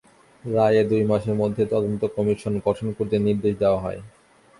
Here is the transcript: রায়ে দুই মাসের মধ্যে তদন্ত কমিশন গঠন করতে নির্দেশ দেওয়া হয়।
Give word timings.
রায়ে 0.43 0.81
দুই 0.83 1.03
মাসের 1.09 1.35
মধ্যে 1.41 1.63
তদন্ত 1.73 2.01
কমিশন 2.15 2.53
গঠন 2.65 2.87
করতে 2.97 3.15
নির্দেশ 3.19 3.53
দেওয়া 3.61 3.79
হয়। 3.79 3.99